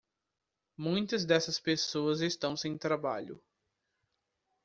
[0.75, 3.39] Muitas dessas pessoas estão sem trabalho.